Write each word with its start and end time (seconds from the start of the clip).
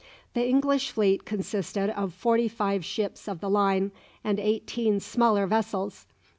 The 0.33 0.43
English 0.43 0.89
fleet 0.89 1.25
consisted 1.25 1.91
of 1.91 2.11
forty 2.15 2.47
five 2.47 2.83
ships 2.83 3.27
of 3.27 3.39
the 3.39 3.51
line, 3.51 3.91
and 4.23 4.39
eighteen 4.39 4.99
smaller 4.99 5.45
vessels. 5.45 6.07